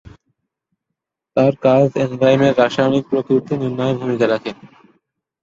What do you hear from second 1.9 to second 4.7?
এনজাইমের রাসায়নিক প্রকৃতি নির্ণয়ে ভূমিকা রাখে।